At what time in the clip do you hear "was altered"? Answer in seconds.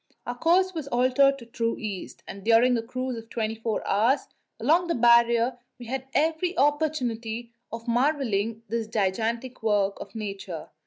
0.73-1.37